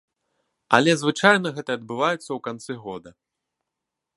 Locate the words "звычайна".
1.01-1.51